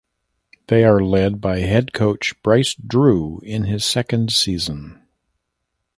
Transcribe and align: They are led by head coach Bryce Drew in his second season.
They 0.65 0.83
are 0.83 0.99
led 1.03 1.39
by 1.39 1.59
head 1.59 1.93
coach 1.93 2.33
Bryce 2.41 2.73
Drew 2.73 3.39
in 3.43 3.65
his 3.65 3.85
second 3.85 4.31
season. 4.33 4.99